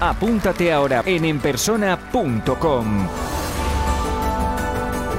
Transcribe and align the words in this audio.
Apúntate 0.00 0.72
ahora 0.72 1.04
en 1.06 1.24
enpersona.com. 1.24 3.08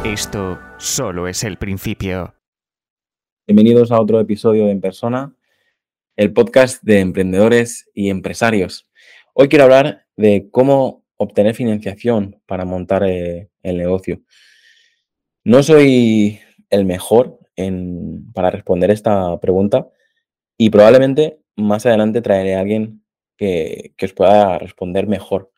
Esto 0.04 0.60
solo 0.78 1.30
es 1.30 1.46
el 1.46 1.58
principio. 1.58 2.36
Bienvenidos 3.48 3.92
a 3.94 4.02
otro 4.02 4.20
episodio 4.20 4.66
de 4.66 4.72
En 4.72 4.82
Persona, 4.82 5.34
el 6.18 6.34
podcast 6.34 6.84
de 6.84 7.00
emprendedores 7.00 7.90
y 7.94 8.10
empresarios. 8.10 8.90
Hoy 9.34 9.48
quiero 9.48 9.64
hablar 9.64 10.08
de 10.18 10.50
cómo 10.52 11.06
obtener 11.16 11.56
financiación 11.56 12.42
para 12.46 12.66
montar 12.66 13.04
eh, 13.06 13.50
el 13.64 13.78
negocio. 13.78 14.22
No 15.46 15.64
soy 15.64 16.40
el 16.70 16.84
mejor 16.84 17.40
en, 17.56 18.30
para 18.34 18.52
responder 18.52 18.92
esta 18.92 19.40
pregunta 19.40 19.88
y 20.58 20.70
probablemente 20.70 21.40
más 21.56 21.86
adelante 21.86 22.22
traeré 22.22 22.56
a 22.56 22.60
alguien 22.60 23.05
que, 23.38 23.94
os 24.02 24.14
pueda 24.14 24.58
responder 24.60 25.08
mejor. 25.08 25.52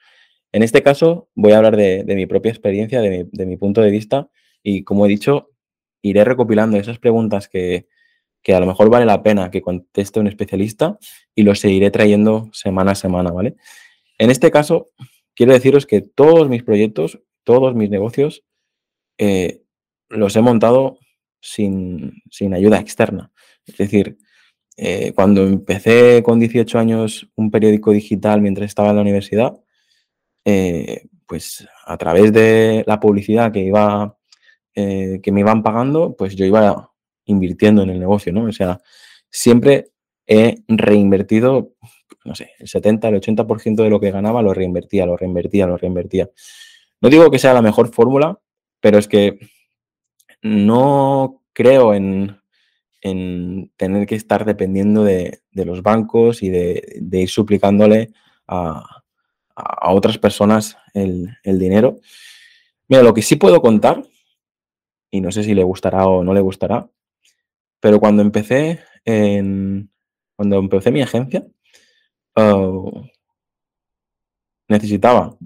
En 0.52 0.64
este 0.64 0.82
caso, 0.82 1.30
voy 1.36 1.52
a 1.52 1.58
hablar 1.58 1.76
de, 1.76 2.04
mi 2.08 2.26
propia 2.26 2.52
experiencia, 2.52 3.02
de 3.02 3.46
mi, 3.46 3.58
punto 3.58 3.82
de 3.82 3.92
vista, 3.92 4.30
y 4.64 4.84
como 4.84 5.06
he 5.06 5.10
dicho, 5.10 5.52
iré 6.02 6.24
recopilando 6.24 6.78
esas 6.78 7.00
preguntas 7.00 7.48
que, 7.48 7.88
a 8.48 8.60
lo 8.62 8.66
mejor 8.66 8.90
vale 8.90 9.06
la 9.06 9.24
pena 9.24 9.52
que 9.52 9.62
conteste 9.62 10.22
un 10.22 10.28
especialista 10.28 10.98
y 11.36 11.44
los 11.44 11.60
seguiré 11.60 11.92
trayendo 11.92 12.50
semana 12.54 12.94
a 12.94 12.96
semana, 12.96 13.30
¿vale? 13.32 13.56
En 14.18 14.32
este 14.32 14.52
caso, 14.52 14.88
quiero 15.36 15.52
deciros 15.52 15.86
que 15.86 16.00
todos 16.00 16.48
mis 16.48 16.64
proyectos, 16.64 17.20
todos 17.44 17.76
mis 17.76 17.90
negocios, 17.90 18.46
eh, 19.18 19.64
los 20.08 20.36
he 20.38 20.42
montado 20.42 20.98
sin, 21.42 22.24
sin 22.32 22.54
ayuda 22.54 22.80
externa. 22.80 23.32
Es 23.66 23.78
decir, 23.78 24.18
eh, 24.78 25.12
cuando 25.14 25.44
empecé 25.44 26.22
con 26.24 26.40
18 26.40 26.78
años 26.78 27.28
un 27.36 27.50
periódico 27.50 27.92
digital 27.92 28.42
mientras 28.42 28.68
estaba 28.68 28.92
en 28.92 28.96
la 28.98 29.02
universidad, 29.02 29.60
eh, 30.46 31.08
pues 31.26 31.68
a 31.86 31.98
través 31.98 32.32
de 32.32 32.84
la 32.86 33.00
publicidad 33.00 33.52
que 33.52 33.62
iba 33.62 34.18
eh, 34.76 35.20
que 35.24 35.32
me 35.32 35.40
iban 35.40 35.64
pagando, 35.64 36.16
pues 36.16 36.36
yo 36.36 36.46
iba 36.46 36.92
invirtiendo 37.26 37.82
en 37.82 37.90
el 37.90 38.00
negocio, 38.00 38.32
¿no? 38.32 38.44
O 38.44 38.52
sea, 38.52 38.80
siempre 39.32 39.90
he 40.28 40.62
reinvertido, 40.68 41.74
no 42.24 42.36
sé, 42.36 42.52
el 42.60 42.68
70, 42.68 43.08
el 43.08 43.16
80% 43.16 43.84
de 43.84 43.90
lo 43.90 44.00
que 44.00 44.12
ganaba 44.12 44.44
lo 44.44 44.54
reinvertía, 44.54 45.08
lo 45.08 45.18
reinvertía, 45.18 45.66
lo 45.66 45.78
reinvertía. 45.78 46.30
No 47.02 47.10
digo 47.10 47.32
que 47.32 47.40
sea 47.40 47.56
la 47.56 47.64
mejor 47.64 47.92
fórmula, 47.92 48.40
pero 48.80 49.00
es 49.00 49.08
que 49.08 49.40
no 50.44 51.42
creo 51.54 51.96
en, 51.96 52.40
en 53.02 53.72
tener 53.78 54.08
que 54.08 54.16
estar 54.16 54.46
dependiendo 54.46 55.04
de, 55.04 55.42
los 55.54 55.82
bancos 55.84 56.44
y 56.44 56.50
de, 56.50 57.02
ir 57.12 57.30
suplicándole 57.30 58.12
a, 58.48 59.04
otras 59.82 60.18
personas 60.18 60.78
el, 60.94 61.36
dinero. 61.44 62.00
Mira, 62.88 63.04
lo 63.04 63.14
que 63.14 63.22
sí 63.22 63.36
puedo 63.36 63.62
contar, 63.62 64.04
y 65.10 65.22
no 65.22 65.32
sé 65.32 65.44
si 65.44 65.54
le 65.54 65.64
gustará 65.64 66.06
o 66.08 66.24
no 66.24 66.34
le 66.34 66.42
gustará, 66.42 66.90
pero 67.80 68.00
cuando 68.00 68.22
empecé 68.22 68.82
en, 69.04 69.90
cuando 70.36 70.58
empecé 70.58 70.92
mi 70.92 71.02
agencia, 71.02 71.46
oh, 72.36 73.08
necesitaba 74.68 75.38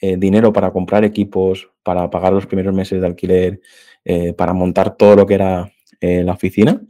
eh, 0.00 0.16
dinero 0.16 0.52
para 0.52 0.70
comprar 0.70 1.04
equipos, 1.04 1.70
para 1.82 2.08
pagar 2.10 2.32
los 2.32 2.46
primeros 2.46 2.74
meses 2.74 3.00
de 3.00 3.06
alquiler, 3.06 3.60
eh, 4.04 4.32
para 4.32 4.52
montar 4.52 4.96
todo 4.96 5.16
lo 5.16 5.26
que 5.26 5.34
era 5.34 5.72
en 6.00 6.26
la 6.26 6.32
oficina. 6.32 6.80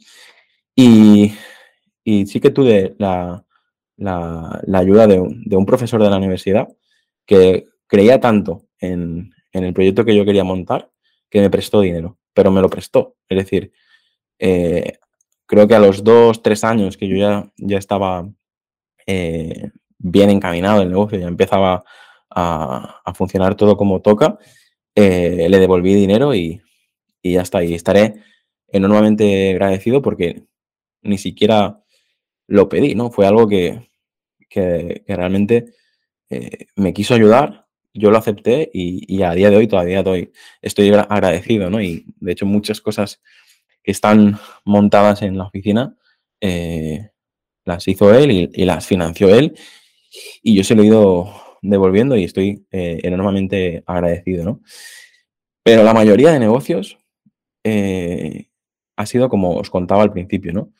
Y, 0.75 1.33
sí 2.05 2.41
que 2.41 2.51
tuve 2.51 2.95
la, 2.99 3.45
ayuda 4.73 5.07
de 5.07 5.19
un, 5.57 5.67
profesor 5.67 6.03
de 6.03 6.11
la 6.11 6.17
universidad 6.17 6.69
que 7.27 7.67
creía 7.87 8.21
tanto 8.21 8.69
en, 8.79 9.33
el 9.53 9.75
proyecto 9.75 10.05
que 10.05 10.15
yo 10.15 10.25
quería 10.25 10.45
montar 10.45 10.91
que 11.29 11.41
me 11.41 11.51
prestó 11.51 11.81
dinero, 11.81 12.17
pero 12.33 12.51
me 12.51 12.61
lo 12.61 12.71
prestó. 12.71 13.17
Es 13.29 13.39
decir, 13.39 13.73
eh, 14.39 14.99
creo 15.47 15.67
que 15.67 15.75
a 15.75 15.81
los 15.81 16.05
dos, 16.05 16.43
tres 16.43 16.63
años 16.65 16.97
que 16.97 17.09
yo 17.09 17.17
ya, 17.17 17.51
ya 17.57 17.77
estaba 17.77 18.29
eh, 19.07 19.71
bien 19.99 20.31
encaminado 20.31 20.83
el 20.83 20.91
negocio, 20.91 21.19
ya 21.19 21.27
empezaba 21.27 21.85
a, 22.31 23.13
funcionar 23.15 23.57
todo 23.57 23.77
como 23.77 24.01
toca, 24.01 24.39
eh, 24.95 25.49
le 25.51 25.59
devolví 25.59 25.95
dinero 25.95 26.35
y, 26.35 26.63
y 27.21 27.33
ya 27.33 27.43
está. 27.43 27.65
Y 27.65 27.75
estaré 27.75 28.23
enormemente 28.69 29.51
agradecido 29.51 30.03
porque 30.03 30.45
ni 31.03 31.19
siquiera 31.19 31.83
lo 32.47 32.69
pedí, 32.69 32.95
¿no? 32.95 33.11
Fue 33.11 33.27
algo 33.27 33.49
que, 33.49 33.89
realmente 35.07 35.75
eh, 36.31 36.67
me 36.77 36.93
quiso 36.93 37.15
ayudar, 37.15 37.67
yo 37.95 38.11
lo 38.11 38.19
acepté 38.19 38.71
y, 38.73 39.23
a 39.23 39.33
día 39.33 39.51
de 39.51 39.57
hoy 39.57 39.67
todavía 39.67 39.99
estoy, 39.99 40.33
estoy 40.63 40.91
agradecido, 40.91 41.71
¿no? 41.71 41.81
Y 41.81 42.07
de 42.21 42.33
hecho 42.33 42.47
muchas 42.47 42.81
cosas 42.81 43.21
que 43.83 43.93
están 43.93 44.39
montadas 44.65 45.23
en 45.23 45.39
la 45.39 45.45
oficina 45.45 45.97
eh, 46.41 47.11
las 47.65 47.87
hizo 47.89 48.15
él 48.15 48.51
y, 48.55 48.65
las 48.65 48.87
financió 48.87 49.29
él 49.35 49.57
y 50.43 50.55
yo 50.55 50.65
se 50.65 50.75
lo 50.75 50.83
he 50.83 50.87
ido 50.87 51.33
devolviendo 51.61 52.17
y 52.17 52.25
estoy 52.25 52.67
eh, 52.71 53.01
enormemente 53.03 53.83
agradecido, 53.87 54.45
¿no? 54.45 54.61
Pero 55.63 55.83
la 55.83 55.93
mayoría 55.93 56.33
de 56.33 56.39
negocios 56.39 56.99
ha 58.99 59.07
sido 59.07 59.29
como 59.29 59.57
os 59.57 59.71
contaba 59.71 60.03
al 60.03 60.13
principio, 60.13 60.53
¿no? 60.53 60.73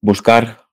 Buscar 0.00 0.68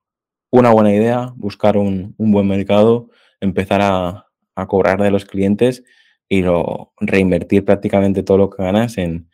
una 0.52 0.70
buena 0.70 0.94
idea, 0.94 1.34
buscar 1.36 1.76
un, 1.76 2.14
buen 2.18 2.48
mercado, 2.48 3.10
empezar 3.42 3.82
a, 3.82 4.28
cobrar 4.68 5.02
de 5.02 5.10
los 5.12 5.26
clientes 5.26 5.84
y 6.30 6.44
lo, 6.44 6.94
reinvertir 7.00 7.66
prácticamente 7.66 8.24
todo 8.24 8.38
lo 8.38 8.50
que 8.52 8.64
ganas 8.64 8.98
en, 8.98 9.28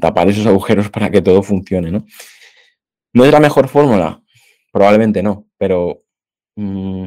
tapar 0.00 0.28
esos 0.28 0.46
agujeros 0.46 0.90
para 0.90 1.10
que 1.10 1.22
todo 1.22 1.42
funcione, 1.42 1.90
¿no? 1.90 2.04
¿No 3.14 3.24
es 3.24 3.32
la 3.32 3.40
mejor 3.40 3.68
fórmula? 3.68 4.22
Probablemente 4.72 5.22
no, 5.22 5.46
pero 5.56 6.04
mm, 6.56 7.06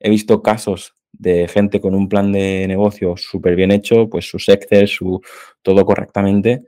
he 0.00 0.10
visto 0.10 0.42
casos 0.42 0.94
de 1.12 1.46
gente 1.46 1.78
con 1.78 1.94
un 1.94 2.08
plan 2.08 2.32
de 2.32 2.66
negocio 2.66 3.18
súper 3.18 3.54
bien 3.54 3.70
hecho, 3.70 4.08
pues 4.08 4.26
sus 4.28 4.48
Excel, 4.48 4.88
su 4.88 5.20
todo 5.60 5.84
correctamente, 5.84 6.64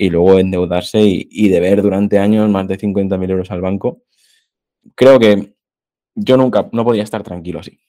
y 0.00 0.10
luego 0.10 0.38
endeudarse 0.38 1.00
y, 1.02 1.48
deber 1.48 1.82
durante 1.82 2.20
años 2.20 2.48
más 2.48 2.68
de 2.68 2.78
50.000 2.78 3.30
euros 3.30 3.50
al 3.50 3.60
banco. 3.60 4.04
Creo 4.94 5.18
que 5.18 5.54
yo 6.14 6.36
nunca, 6.36 6.68
no 6.72 6.84
podía 6.84 7.02
estar 7.02 7.24
tranquilo 7.24 7.58
así. 7.58 7.80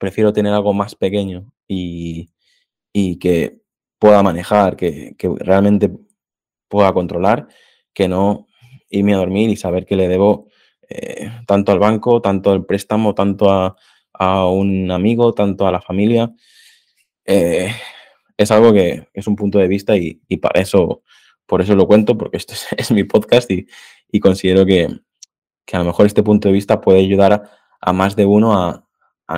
Prefiero 0.00 0.32
tener 0.32 0.54
algo 0.54 0.72
más 0.72 0.94
pequeño 0.94 1.52
y, 1.68 2.30
que 3.20 3.60
pueda 3.98 4.22
manejar, 4.22 4.76
que, 4.76 5.14
realmente 5.38 5.90
pueda 6.68 6.92
controlar, 6.94 7.48
que 7.92 8.08
no 8.08 8.46
irme 8.88 9.12
a 9.12 9.18
dormir 9.18 9.50
y 9.50 9.56
saber 9.56 9.84
que 9.84 9.96
le 9.96 10.08
debo 10.08 10.48
eh, 10.88 11.30
tanto 11.46 11.70
al 11.70 11.78
banco, 11.78 12.22
tanto 12.22 12.50
al 12.50 12.64
préstamo, 12.64 13.14
tanto 13.14 13.50
a, 13.50 13.76
un 14.48 14.90
amigo, 14.90 15.34
tanto 15.34 15.66
a 15.66 15.72
la 15.72 15.82
familia. 15.82 16.32
Eh, 17.26 17.70
es 18.38 18.50
algo 18.50 18.72
que 18.72 19.08
es 19.12 19.26
un 19.26 19.36
punto 19.36 19.58
de 19.58 19.68
vista 19.68 19.94
y, 19.98 20.22
y 20.28 20.38
para 20.38 20.60
eso 20.60 21.02
por 21.46 21.62
eso 21.62 21.74
lo 21.74 21.86
cuento, 21.86 22.18
porque 22.18 22.36
este 22.36 22.54
es, 22.76 22.90
mi 22.90 23.04
podcast 23.04 23.50
y, 23.50 23.66
considero 24.20 24.66
que, 24.66 24.88
a 25.72 25.78
lo 25.78 25.84
mejor 25.84 26.06
este 26.06 26.22
punto 26.22 26.48
de 26.48 26.54
vista 26.54 26.80
puede 26.80 27.00
ayudar 27.00 27.50
a, 27.80 27.92
más 27.92 28.16
de 28.16 28.26
uno 28.26 28.54
a, 28.54 28.82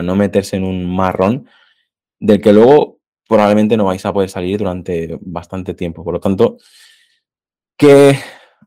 no 0.03 0.17
meterse 0.17 0.57
en 0.57 0.65
un 0.65 0.95
marrón 0.95 1.49
del 2.21 2.43
que 2.43 2.53
luego 2.53 3.01
probablemente 3.27 3.77
no 3.77 3.87
vais 3.87 4.05
a 4.05 4.13
poder 4.13 4.29
salir 4.29 4.59
durante 4.59 5.19
bastante 5.21 5.73
tiempo. 5.75 6.05
Por 6.05 6.15
lo 6.15 6.21
tanto, 6.21 6.59
¿qué 7.77 8.19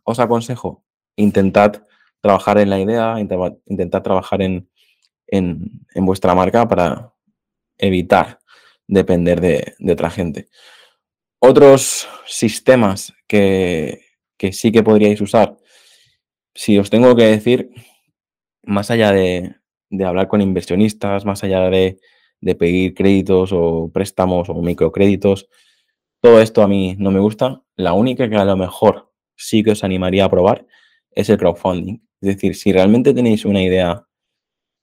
os 0.04 0.20
aconsejo? 0.20 0.84
Intentad 1.16 1.84
trabajar 2.22 2.58
en 2.58 2.70
la 2.70 2.80
idea, 2.80 3.20
intentad, 3.20 4.02
trabajar 4.02 4.42
en, 4.42 4.68
vuestra 5.96 6.34
marca 6.34 6.68
para 6.68 7.14
evitar 7.78 8.40
depender 8.88 9.40
de, 9.42 9.76
de 9.78 9.94
otra 9.94 10.10
gente. 10.10 10.50
Otros 11.44 12.08
sistemas 12.28 13.16
que, 13.28 14.02
sí 14.52 14.72
que 14.72 14.84
podríais 14.84 15.20
usar, 15.22 15.58
si 16.54 16.78
os 16.78 16.92
tengo 16.92 17.16
que 17.16 17.24
decir, 17.24 17.72
más 18.62 18.92
allá 18.92 19.12
de, 19.12 19.56
hablar 20.06 20.28
con 20.28 20.42
inversionistas, 20.42 21.26
más 21.26 21.44
allá 21.44 21.62
de, 21.72 21.98
de 22.42 22.56
pedir 22.56 22.94
créditos 22.94 23.50
o 23.54 23.90
préstamos 23.92 24.50
o 24.50 24.62
microcréditos. 24.62 25.50
Todo 26.22 26.40
esto 26.42 26.62
a 26.62 26.68
mí 26.68 26.96
no 27.00 27.10
me 27.10 27.20
gusta. 27.20 27.64
La 27.76 27.94
única 27.94 28.30
que 28.30 28.36
a 28.36 28.46
lo 28.46 28.56
mejor 28.56 29.12
sí 29.36 29.64
que 29.64 29.72
os 29.72 29.84
animaría 29.84 30.26
a 30.26 30.30
probar 30.30 30.68
es 31.10 31.28
el 31.30 31.40
crowdfunding. 31.40 32.08
Es 32.22 32.36
decir, 32.36 32.56
si 32.56 32.72
realmente 32.72 33.16
tenéis 33.16 33.46
una 33.46 33.64
idea 33.64 34.06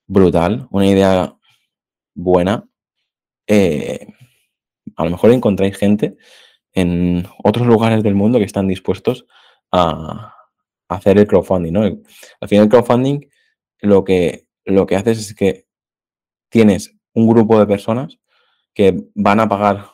brutal, 0.09 0.67
una 0.73 0.89
idea 0.89 1.37
buena, 2.17 2.69
eh, 3.47 4.09
a 4.97 5.05
lo 5.05 5.11
mejor 5.11 5.31
encontráis 5.31 5.77
gente 5.77 6.17
en 6.81 7.27
otros 7.43 7.67
lugares 7.67 8.03
del 8.03 8.15
mundo 8.15 8.39
que 8.39 8.45
están 8.45 8.69
dispuestos 8.69 9.27
a, 9.73 10.35
hacer 10.89 11.19
el 11.19 11.27
crowdfunding. 11.27 11.73
¿no? 11.73 11.83
Al 11.83 12.49
final 12.49 12.65
el 12.65 12.71
crowdfunding 12.71 13.21
lo 13.81 14.05
que, 14.05 14.47
lo 14.65 14.87
que 14.87 14.97
haces 14.97 15.19
es 15.19 15.35
que 15.35 15.67
tienes 16.49 16.97
un 17.13 17.29
grupo 17.29 17.59
de 17.59 17.67
personas 17.67 18.19
que 18.73 19.05
van 19.15 19.41
a 19.41 19.49
pagar 19.49 19.85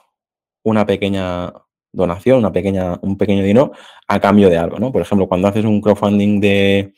una 0.63 0.87
pequeña 0.87 1.53
donación, 1.93 2.39
una 2.39 2.53
pequeña, 2.53 2.99
un 3.03 3.17
pequeño 3.17 3.43
dinero 3.43 3.73
a 4.07 4.21
cambio 4.21 4.51
de 4.51 4.59
algo, 4.59 4.79
¿no? 4.79 4.93
Por 4.93 5.03
ejemplo, 5.03 5.27
cuando 5.29 5.49
haces 5.49 5.65
un 5.65 5.81
crowdfunding 5.81 6.41
de 6.41 6.93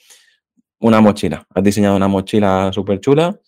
una 0.80 1.00
mochila, 1.00 1.46
has 1.54 1.64
diseñado 1.64 1.96
una 1.96 2.08
mochila 2.08 2.70
súper 2.72 3.00
chula 3.00 3.38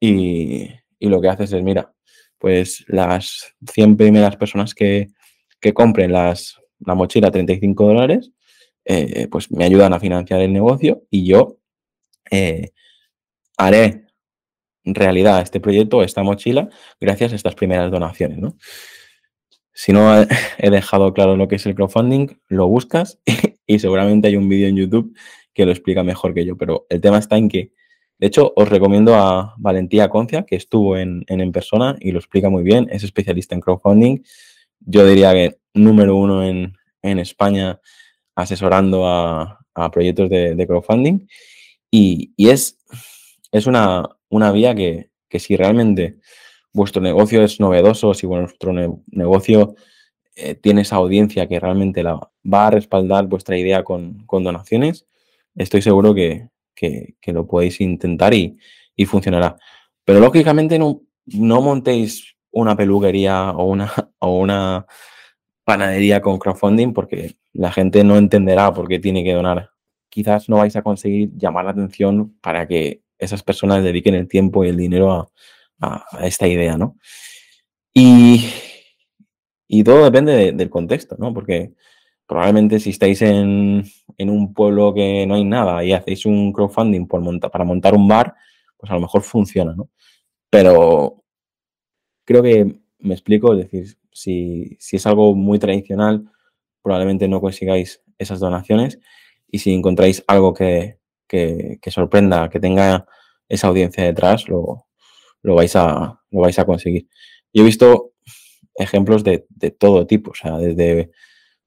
y, 0.00 0.68
lo 1.00 1.20
que 1.20 1.28
haces 1.28 1.52
es, 1.52 1.62
mira, 1.62 1.92
pues 2.38 2.84
las 2.88 3.54
100 3.72 3.96
primeras 3.96 4.36
personas 4.36 4.74
que, 4.74 5.08
compren 5.74 6.12
las, 6.12 6.58
la 6.80 6.94
mochila 6.94 7.28
a 7.28 7.30
35 7.30 7.84
dólares, 7.84 8.32
eh, 8.84 9.28
pues 9.30 9.50
me 9.50 9.64
ayudan 9.64 9.92
a 9.92 10.00
financiar 10.00 10.40
el 10.40 10.52
negocio 10.52 11.02
y 11.10 11.26
yo 11.26 11.58
eh, 12.30 12.70
haré 13.56 14.06
realidad 14.84 15.42
este 15.42 15.60
proyecto, 15.60 16.02
esta 16.02 16.22
mochila, 16.22 16.68
gracias 17.00 17.32
a 17.32 17.36
estas 17.36 17.54
primeras 17.54 17.90
donaciones, 17.90 18.38
¿no? 18.38 18.56
Si 19.72 19.92
no 19.92 20.22
he 20.58 20.70
dejado 20.70 21.12
claro 21.12 21.36
lo 21.36 21.48
que 21.48 21.56
es 21.56 21.66
el 21.66 21.74
crowdfunding, 21.74 22.28
lo 22.48 22.68
buscas 22.68 23.18
y 23.66 23.78
seguramente 23.78 24.28
hay 24.28 24.36
un 24.36 24.48
vídeo 24.48 24.68
en 24.68 24.76
YouTube 24.76 25.16
que 25.52 25.66
lo 25.66 25.72
explica 25.72 26.02
mejor 26.02 26.34
que 26.34 26.44
yo, 26.44 26.56
pero 26.56 26.86
el 26.88 27.00
tema 27.00 27.18
está 27.18 27.36
en 27.36 27.48
que, 27.48 27.72
de 28.18 28.26
hecho, 28.26 28.52
os 28.56 28.68
recomiendo 28.68 29.14
a 29.14 29.54
Valentía 29.58 30.08
Concia, 30.08 30.44
que 30.44 30.56
estuvo 30.56 30.96
en, 30.96 31.24
en, 31.28 31.52
persona 31.52 31.96
y 31.98 32.12
lo 32.12 32.18
explica 32.18 32.50
muy 32.50 32.62
bien, 32.62 32.88
es 32.90 33.04
especialista 33.04 33.54
en 33.54 33.62
crowdfunding. 33.62 34.22
Yo 34.80 35.06
diría 35.06 35.32
que 35.32 35.58
número 35.74 36.16
uno 36.16 36.44
en, 36.44 36.74
en 37.02 37.18
España 37.18 37.80
asesorando 38.34 39.06
a, 39.06 39.60
proyectos 39.92 40.30
de, 40.30 40.64
crowdfunding 40.66 41.26
y, 41.90 42.32
y, 42.36 42.48
es, 42.48 42.78
es 43.52 43.66
una, 43.66 44.08
una 44.30 44.50
vía 44.50 44.74
que, 44.74 45.10
que 45.28 45.38
si 45.38 45.54
realmente 45.54 46.18
vuestro 46.72 47.02
negocio 47.02 47.42
es 47.42 47.58
novedoso, 47.58 48.14
si 48.14 48.26
vuestro 48.26 48.72
negocio 49.06 49.74
eh, 50.36 50.54
tiene 50.54 50.82
esa 50.82 50.96
audiencia 50.96 51.48
que 51.48 51.58
realmente 51.58 52.02
la 52.02 52.20
va 52.44 52.66
a 52.66 52.70
respaldar 52.70 53.26
vuestra 53.26 53.56
idea 53.56 53.82
con, 53.82 54.26
donaciones, 54.28 55.06
estoy 55.54 55.80
seguro 55.80 56.14
que, 56.14 56.50
lo 57.26 57.46
podéis 57.46 57.80
intentar 57.80 58.34
y, 58.34 58.58
funcionará. 59.06 59.56
Pero 60.04 60.20
lógicamente 60.20 60.78
no, 60.78 61.02
no 61.24 61.62
montéis 61.62 62.35
una 62.56 62.74
peluquería 62.74 63.50
o 63.50 63.64
una, 63.64 63.92
o 64.18 64.38
una 64.38 64.86
panadería 65.64 66.20
con 66.22 66.38
crowdfunding 66.38 66.92
porque 66.92 67.36
la 67.52 67.70
gente 67.70 68.02
no 68.02 68.16
entenderá 68.16 68.72
por 68.72 68.88
qué 68.88 68.98
tiene 68.98 69.22
que 69.22 69.34
donar. 69.34 69.70
Quizás 70.08 70.48
no 70.48 70.56
vais 70.58 70.74
a 70.76 70.82
conseguir 70.82 71.30
llamar 71.36 71.66
la 71.66 71.72
atención 71.72 72.36
para 72.40 72.66
que 72.66 73.02
esas 73.18 73.42
personas 73.42 73.84
dediquen 73.84 74.14
el 74.14 74.28
tiempo 74.28 74.64
y 74.64 74.68
el 74.68 74.76
dinero 74.76 75.12
a, 75.12 75.28
a, 75.80 76.26
esta 76.26 76.46
idea, 76.46 76.78
¿no? 76.78 76.96
Y, 77.92 78.48
y 79.68 79.84
todo 79.84 80.04
depende 80.04 80.52
del 80.52 80.70
contexto, 80.70 81.16
¿no? 81.18 81.34
Porque 81.34 81.74
probablemente 82.26 82.80
si 82.80 82.90
estáis 82.90 83.20
en, 83.22 83.84
en, 84.16 84.30
un 84.30 84.54
pueblo 84.54 84.94
que 84.94 85.26
no 85.26 85.34
hay 85.34 85.44
nada 85.44 85.84
y 85.84 85.92
hacéis 85.92 86.24
un 86.26 86.52
crowdfunding 86.52 87.06
para 87.06 87.64
montar 87.64 87.94
un 87.94 88.08
bar, 88.08 88.34
pues 88.76 88.90
a 88.90 88.94
lo 88.94 89.00
mejor 89.00 89.22
funciona, 89.22 89.74
¿no? 89.74 89.90
Pero 90.50 91.25
creo 92.26 92.42
que 92.42 92.76
me 92.98 93.14
explico, 93.14 93.54
es 93.54 93.60
decir, 93.60 93.96
si, 94.12 94.76
si 94.78 94.96
es 94.96 95.06
algo 95.06 95.34
muy 95.34 95.58
tradicional, 95.58 96.30
probablemente 96.82 97.28
no 97.28 97.40
consigáis 97.40 98.02
esas 98.18 98.40
donaciones 98.40 99.00
y 99.50 99.60
si 99.60 99.72
encontráis 99.72 100.22
algo 100.26 100.52
que, 100.52 100.98
que, 101.26 101.78
que 101.80 101.90
sorprenda, 101.90 102.50
que 102.50 102.60
tenga 102.60 103.06
esa 103.48 103.68
audiencia 103.68 104.04
detrás, 104.04 104.48
lo, 104.48 104.86
lo 105.42 105.54
vais 105.54 105.74
a, 105.76 106.20
lo 106.30 106.40
vais 106.40 106.58
a 106.58 106.64
conseguir. 106.64 107.08
Yo 107.52 107.62
he 107.62 107.66
visto 107.66 108.12
ejemplos 108.74 109.24
de, 109.24 109.46
todo 109.78 110.06
tipo, 110.06 110.32
o 110.32 110.34
sea, 110.34 110.58
desde 110.58 111.10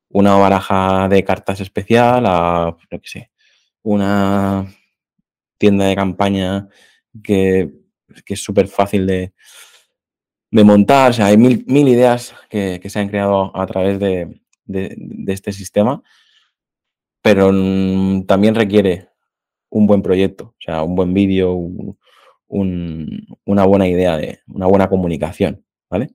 una 0.09 0.35
baraja 0.35 1.07
de 1.07 1.23
cartas 1.23 1.59
especial 1.61 2.25
a, 2.27 2.77
no 2.91 2.99
sé, 3.03 3.31
una 3.83 4.67
tienda 5.57 5.85
de 5.85 5.95
campaña 5.95 6.67
que, 7.23 7.71
es 8.27 8.43
súper 8.43 8.67
fácil 8.67 9.07
de, 9.07 9.33
montar. 10.51 11.11
O 11.11 11.13
sea, 11.13 11.27
hay 11.27 11.37
mil, 11.37 11.63
mil 11.67 11.87
ideas 11.87 12.33
que, 12.49 12.81
se 12.89 12.99
han 12.99 13.09
creado 13.09 13.55
a 13.55 13.65
través 13.65 13.99
de, 13.99 14.41
este 15.27 15.51
sistema, 15.51 16.03
pero 17.21 17.47
también 18.25 18.55
requiere 18.55 19.09
un 19.69 19.87
buen 19.87 20.01
proyecto, 20.01 20.45
o 20.45 20.55
sea, 20.59 20.83
un 20.83 20.95
buen 20.95 21.13
vídeo, 21.13 21.55
una 22.47 23.65
buena 23.65 23.87
idea, 23.87 24.17
de 24.17 24.39
una 24.47 24.67
buena 24.67 24.89
comunicación, 24.89 25.65
¿vale? 25.89 26.11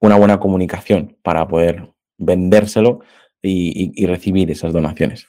Una 0.00 0.16
buena 0.16 0.40
comunicación 0.40 1.18
para 1.22 1.46
poder 1.48 1.92
vendérselo 2.16 3.00
y, 3.42 4.06
recibir 4.06 4.50
esas 4.50 4.72
donaciones. 4.72 5.26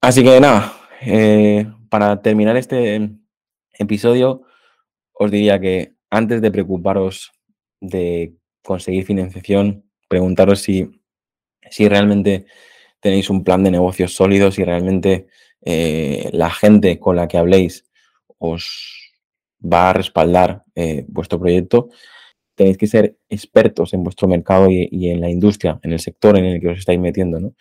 Así 0.00 0.22
que 0.22 0.40
nada, 0.40 0.72
eh, 1.02 1.66
para 1.88 2.20
terminar 2.20 2.56
este 2.56 3.10
episodio, 3.78 4.42
os 5.14 5.30
diría 5.30 5.58
que 5.60 5.92
antes 6.10 6.42
de 6.42 6.50
preocuparos 6.50 7.32
de 7.80 8.34
conseguir 8.62 9.04
financiación, 9.04 9.84
preguntaros 10.08 10.60
si, 10.60 10.90
si 11.70 11.88
realmente 11.88 12.46
tenéis 13.00 13.30
un 13.30 13.44
plan 13.44 13.64
de 13.64 13.70
negocios 13.70 14.14
sólido, 14.14 14.50
si 14.50 14.64
realmente 14.64 15.26
eh, 15.62 16.28
la 16.32 16.50
gente 16.50 16.98
con 16.98 17.16
la 17.16 17.28
que 17.28 17.38
habléis 17.38 17.84
os 18.38 19.12
va 19.60 19.90
a 19.90 19.92
respaldar 19.92 20.64
eh, 20.74 21.04
vuestro 21.08 21.38
proyecto, 21.38 21.88
tenéis 22.54 22.78
que 22.78 22.86
ser 22.86 23.16
expertos 23.28 23.94
en 23.94 24.04
vuestro 24.04 24.28
mercado 24.28 24.68
y, 24.70 25.08
en 25.08 25.20
la 25.20 25.30
industria, 25.30 25.80
en 25.82 25.92
el 25.92 26.00
sector 26.00 26.38
en 26.38 26.44
el 26.44 26.60
que 26.60 26.68
os 26.68 26.78
estáis 26.78 27.00
metiendo. 27.00 27.40
¿no? 27.40 27.54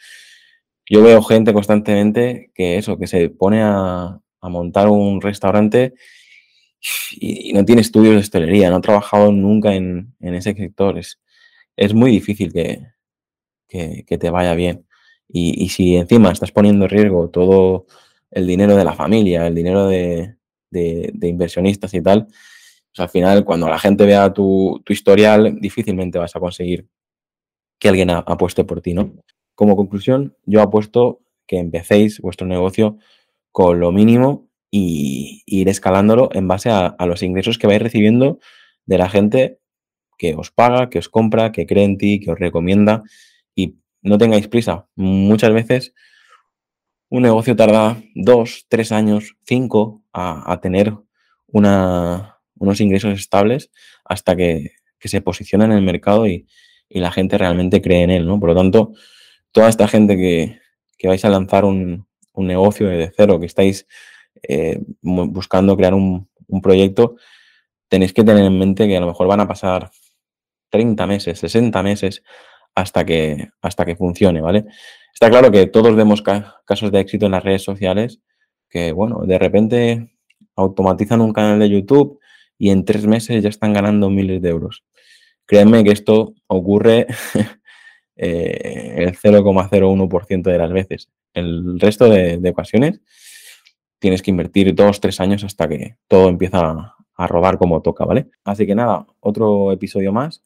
Yo 0.90 1.02
veo 1.02 1.22
gente 1.24 1.54
constantemente 1.54 2.52
que 2.54 2.78
eso, 2.78 2.98
que 2.98 3.08
se 3.08 3.30
pone 3.30 3.62
a, 3.62 4.20
montar 4.42 4.90
un 4.90 5.22
restaurante 5.22 5.94
y, 7.12 7.54
no 7.54 7.66
tiene 7.66 7.82
estudios 7.82 8.16
de 8.16 8.20
hostelería, 8.22 8.70
no 8.70 8.78
ha 8.78 8.82
trabajado 8.82 9.32
nunca 9.32 9.74
en, 9.76 10.16
ese 10.20 10.54
sector. 10.54 10.98
Es, 10.98 11.20
es 11.76 11.94
muy 11.94 12.12
difícil 12.12 12.54
que, 12.54 12.86
que 13.68 14.18
te 14.18 14.30
vaya 14.30 14.54
bien. 14.54 14.86
Y, 15.36 15.70
si 15.70 15.96
encima 15.96 16.32
estás 16.32 16.52
poniendo 16.52 16.86
en 16.86 16.92
riesgo 16.92 17.30
todo 17.30 17.88
el 18.30 18.46
dinero 18.46 18.76
de 18.76 18.84
la 18.84 18.94
familia, 18.94 19.48
el 19.48 19.56
dinero 19.56 19.88
de, 19.88 20.36
inversionistas 21.22 21.94
y 21.96 22.02
tal, 22.02 22.28
pues 22.28 23.00
al 23.00 23.10
final 23.10 23.44
cuando 23.44 23.68
la 23.68 23.80
gente 23.80 24.06
vea 24.06 24.32
tu, 24.32 24.84
historial, 24.88 25.60
difícilmente 25.60 26.20
vas 26.20 26.36
a 26.36 26.40
conseguir 26.40 26.88
que 27.80 27.90
alguien 27.90 28.12
apueste 28.12 28.64
por 28.64 28.82
ti, 28.82 28.94
¿no? 28.94 29.14
Como 29.56 29.76
conclusión, 29.76 30.36
yo 30.46 30.62
apuesto 30.62 31.22
que 31.48 31.58
empecéis 31.58 32.20
vuestro 32.22 32.46
negocio 32.46 32.98
con 33.52 33.80
lo 33.80 33.92
mínimo 33.92 34.50
y, 34.76 35.44
ir 35.46 35.70
escalándolo 35.70 36.30
en 36.34 36.48
base 36.48 36.72
a, 36.72 36.96
los 37.06 37.22
ingresos 37.22 37.60
que 37.60 37.68
vais 37.68 37.82
recibiendo 37.82 38.40
de 38.88 38.98
la 38.98 39.08
gente 39.08 39.60
que 40.18 40.34
os 40.34 40.50
paga, 40.50 40.90
que 40.90 40.98
os 40.98 41.10
compra, 41.10 41.52
que 41.52 41.68
cree 41.68 41.84
en 41.84 42.00
ti, 42.00 42.20
que 42.20 42.32
os 42.32 42.40
recomienda 42.40 43.04
y 43.54 43.76
no 44.02 44.18
tengáis 44.18 44.48
prisa. 44.48 44.88
Muchas 44.96 45.54
veces 45.54 45.94
un 47.10 47.22
negocio 47.22 47.56
tarda 47.56 48.02
dos, 48.16 48.66
tres 48.68 48.92
años, 48.92 49.36
cinco 49.46 50.04
a, 50.12 50.60
tener 50.60 50.96
una, 51.48 52.40
unos 52.58 52.82
ingresos 52.82 53.14
estables 53.20 53.70
hasta 54.04 54.36
que, 54.36 54.72
se 55.00 55.22
posiciona 55.22 55.66
en 55.66 55.74
el 55.74 55.84
mercado 55.84 56.26
y, 56.28 56.48
la 56.90 57.12
gente 57.12 57.38
realmente 57.38 57.82
cree 57.82 58.04
en 58.04 58.12
él. 58.12 58.28
Por 58.40 58.50
lo 58.50 58.56
tanto, 58.56 58.94
toda 59.52 59.68
esta 59.70 59.88
gente 59.88 60.16
que, 60.18 61.08
vais 61.08 61.26
a 61.26 61.30
lanzar 61.30 61.66
un, 61.66 62.08
negocio 62.36 62.88
de 62.88 63.12
cero, 63.16 63.40
que 63.40 63.46
estáis 63.46 63.88
eh, 64.44 64.80
buscando 65.02 65.76
crear 65.76 65.94
un, 65.94 66.30
proyecto, 66.62 67.16
tenéis 67.88 68.14
que 68.14 68.24
tener 68.24 68.46
en 68.46 68.60
mente 68.60 68.88
que 68.88 68.98
a 68.98 69.00
lo 69.00 69.08
mejor 69.08 69.28
van 69.28 69.40
a 69.40 69.48
pasar 69.48 69.90
30 70.70 71.08
meses, 71.08 71.40
60 71.40 71.82
meses 71.82 72.24
hasta 72.76 73.06
que, 73.06 73.50
hasta 73.62 73.86
que 73.86 73.96
funcione, 73.96 74.42
¿vale? 74.42 74.66
Está 75.14 75.30
claro 75.30 75.52
que 75.52 75.68
todos 75.68 75.96
vemos 75.96 76.22
casos 76.22 76.92
de 76.92 77.00
éxito 77.00 77.26
en 77.26 77.32
las 77.32 77.44
redes 77.44 77.64
sociales 77.64 78.20
que, 78.70 78.92
bueno, 78.92 79.22
de 79.26 79.38
repente 79.38 80.16
automatizan 80.56 81.22
un 81.22 81.34
canal 81.34 81.60
de 81.60 81.70
YouTube 81.70 82.20
y 82.58 82.70
en 82.70 82.86
tres 82.86 83.06
meses 83.06 83.42
ya 83.44 83.50
están 83.50 83.74
ganando 83.74 84.10
miles 84.10 84.42
de 84.42 84.50
euros. 84.50 84.84
Créanme 85.46 85.84
que 85.84 85.92
esto 85.92 86.34
ocurre 86.48 87.08
eh, 88.16 88.96
el 88.98 89.18
0,01% 89.18 90.44
de 90.44 90.58
las 90.58 90.72
veces. 90.72 91.10
El 91.34 91.80
resto 91.80 92.10
de, 92.10 92.50
ocasiones 92.50 93.02
tienes 94.04 94.22
que 94.22 94.32
invertir 94.32 94.76
dos, 94.76 95.00
tres 95.00 95.22
años 95.22 95.46
hasta 95.46 95.66
que 95.70 95.96
todo 96.10 96.28
empieza 96.28 96.60
a, 96.60 96.96
a 97.16 97.28
rodar 97.28 97.58
como 97.58 97.82
toca, 97.82 98.04
¿vale? 98.04 98.28
Así 98.44 98.68
que 98.68 98.76
nada, 98.76 99.08
otro 99.22 99.72
episodio 99.72 100.12
más. 100.12 100.44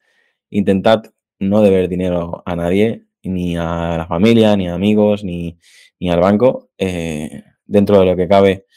Intentad 0.52 1.06
no 1.40 1.64
deber 1.64 1.90
dinero 1.90 2.44
a 2.46 2.56
nadie, 2.56 3.08
ni 3.24 3.58
a 3.58 3.96
la 3.98 4.06
familia, 4.08 4.56
ni 4.56 4.68
a 4.68 4.76
amigos, 4.76 5.24
ni, 5.24 5.58
al 6.08 6.20
banco. 6.20 6.70
Eh, 6.78 7.44
dentro 7.66 8.00
de 8.00 8.06
lo 8.06 8.16
que 8.16 8.28
cabe, 8.28 8.68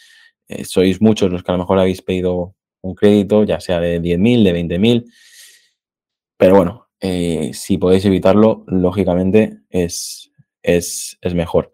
eh, 0.49 0.65
sois 0.65 1.03
muchos 1.03 1.31
los 1.31 1.43
que 1.43 1.53
a 1.53 1.57
lo 1.57 1.59
mejor 1.59 1.79
habéis 1.79 2.01
pedido 2.01 2.55
un 2.81 2.95
crédito, 2.95 3.45
ya 3.45 3.61
sea 3.61 3.81
de 3.81 4.01
10.000, 4.01 4.45
de 4.45 4.79
20.000. 4.79 5.05
Pero 6.39 6.57
bueno, 6.57 6.89
eh, 7.01 7.51
si 7.53 7.77
podéis 7.77 8.07
evitarlo, 8.07 8.65
lógicamente 8.67 9.59
es, 9.69 10.33
es, 10.63 11.19
mejor. 11.35 11.71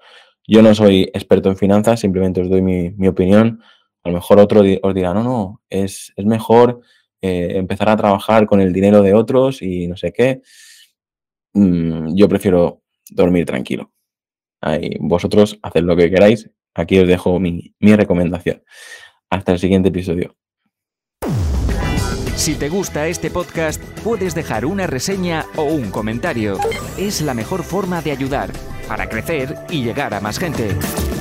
Yo 0.47 0.63
no 0.63 0.75
soy 0.75 1.03
experto 1.13 1.49
en 1.49 1.57
finanzas, 1.57 2.01
simplemente 2.01 2.41
os 2.41 2.49
doy 2.49 2.63
mi, 2.63 3.09
opinión. 3.09 3.61
A 4.05 4.11
lo 4.11 4.15
mejor 4.17 4.39
otro 4.39 4.61
os 4.61 4.95
dirá, 4.95 5.13
no, 5.13 5.25
no, 5.25 5.63
es, 5.69 6.13
es 6.15 6.25
mejor 6.25 6.81
empezar 7.21 7.89
a 7.89 7.97
trabajar 7.97 8.47
con 8.47 8.61
el 8.61 8.73
dinero 8.73 9.03
de 9.03 9.15
otros 9.15 9.63
y 9.63 9.89
no 9.89 9.97
sé 9.97 10.13
qué. 10.13 10.43
Mm, 11.55 12.15
yo 12.15 12.29
prefiero 12.29 12.83
dormir 13.11 13.47
tranquilo. 13.47 13.93
Ahí, 14.61 14.91
vosotros 15.01 15.59
haced 15.63 15.83
lo 15.83 15.97
que 15.97 16.11
queráis. 16.11 16.49
Aquí 16.75 16.99
os 16.99 17.09
dejo 17.09 17.41
mi, 17.41 17.75
mi 17.81 17.97
recomendación. 17.97 18.63
Hasta 19.31 19.53
el 19.53 19.59
siguiente 19.59 19.89
episodio. 19.89 20.37
Si 22.37 22.55
te 22.55 22.69
gusta 22.69 23.09
este 23.09 23.31
podcast, 23.31 23.83
puedes 24.05 24.35
dejar 24.35 24.67
una 24.67 24.87
reseña 24.87 25.47
o 25.57 25.65
un 25.65 25.91
comentario. 25.91 26.59
Es 26.97 27.23
la 27.23 27.35
mejor 27.35 27.65
forma 27.65 28.03
de 28.03 28.13
ayudar 28.13 28.51
para 28.89 29.09
crecer 29.09 29.55
y 29.71 29.83
llegar 29.83 30.15
a 30.15 30.21
más 30.21 30.39
gente. 30.39 30.77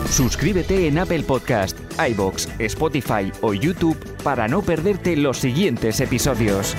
Suscríbete 0.09 0.87
en 0.87 0.99
Apple 0.99 1.23
Podcast, 1.23 1.77
iBox, 2.09 2.47
Spotify 2.59 3.31
o 3.41 3.53
YouTube 3.53 3.97
para 4.23 4.47
no 4.47 4.61
perderte 4.61 5.15
los 5.15 5.37
siguientes 5.37 5.99
episodios. 5.99 6.75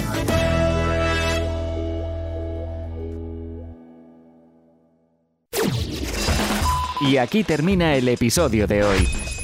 Y 7.00 7.18
aquí 7.18 7.44
termina 7.44 7.94
el 7.94 8.08
episodio 8.08 8.66
de 8.66 8.82
hoy. 8.82 9.25